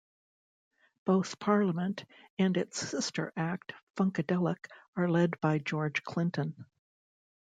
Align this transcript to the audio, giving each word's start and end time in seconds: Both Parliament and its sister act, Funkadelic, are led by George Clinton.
Both 1.05 1.37
Parliament 1.37 2.05
and 2.39 2.57
its 2.57 2.79
sister 2.79 3.31
act, 3.37 3.73
Funkadelic, 3.95 4.65
are 4.95 5.07
led 5.07 5.39
by 5.41 5.59
George 5.59 6.01
Clinton. 6.01 6.65